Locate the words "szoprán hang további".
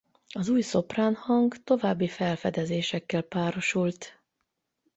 0.61-2.07